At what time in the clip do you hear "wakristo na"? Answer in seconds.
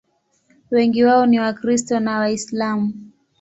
1.39-2.17